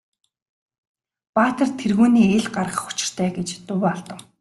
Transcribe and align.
Баатар 1.35 1.69
тэргүүнээ 1.79 2.27
ил 2.37 2.47
гаргах 2.55 2.83
учиртай 2.91 3.29
гэж 3.37 3.49
дуу 3.67 3.81
алдав. 3.91 4.19